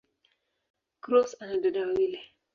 Cross 1.03 1.37
ana 1.41 1.57
dada 1.63 1.81
wawili. 1.87 2.19